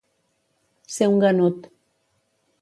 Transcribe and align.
Ser 0.95 1.09
un 1.11 1.21
ganut. 1.25 1.69